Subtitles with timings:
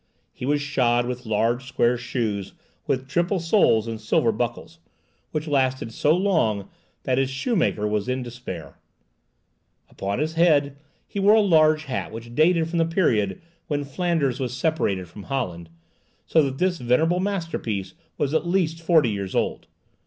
[0.33, 2.53] He was shod with large square shoes
[2.87, 4.79] with triple soles and silver buckles,
[5.29, 6.67] which lasted so long
[7.03, 8.79] that his shoemaker was in despair.
[9.91, 10.75] Upon his head
[11.07, 15.21] he wore a large hat which dated from the period when Flanders was separated from
[15.29, 15.69] Holland,
[16.25, 19.67] so that this venerable masterpiece was at least forty years old.